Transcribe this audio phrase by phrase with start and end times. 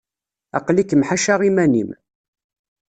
[0.57, 1.89] Aql-ikem ḥaca iman-im.